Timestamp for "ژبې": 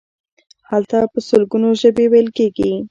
1.81-2.05